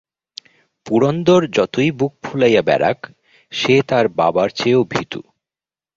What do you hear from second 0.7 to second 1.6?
Purandara